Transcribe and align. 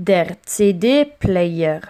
Der 0.00 0.36
CD-Player 0.46 1.80